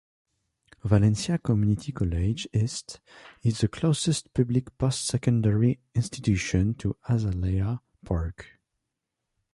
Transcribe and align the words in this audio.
Valencia 0.83 1.37
Community 1.37 1.91
College 1.91 2.47
East 2.51 2.99
is 3.43 3.59
the 3.59 3.67
closest 3.67 4.33
public 4.33 4.75
post-secondary 4.79 5.79
institution 5.93 6.73
to 6.73 6.97
Azalea 7.07 7.81
Park. 8.03 8.57